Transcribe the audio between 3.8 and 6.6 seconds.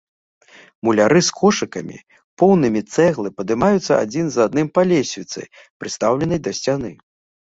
адзін за адным па лесвіцы, прыстаўленай да